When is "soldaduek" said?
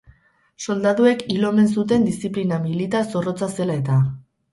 0.67-1.19